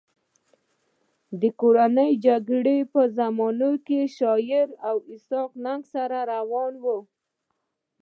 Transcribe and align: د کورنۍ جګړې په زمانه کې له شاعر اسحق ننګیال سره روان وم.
د 1.41 1.43
کورنۍ 1.61 2.11
جګړې 2.25 2.77
په 2.93 3.01
زمانه 3.17 3.71
کې 3.85 4.01
له 4.05 4.11
شاعر 4.17 4.67
اسحق 5.13 5.51
ننګیال 5.65 5.81
سره 5.93 6.17
روان 6.33 6.73
وم. 6.83 7.03